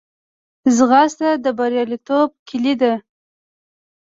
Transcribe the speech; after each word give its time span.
ځغاسته 0.75 1.29
د 1.43 1.45
بریالیتوب 1.57 2.29
کلۍ 2.47 2.73
ده 2.81 2.93